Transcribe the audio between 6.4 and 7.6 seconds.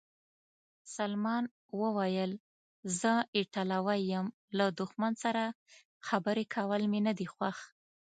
کول مې نه دي خوښ.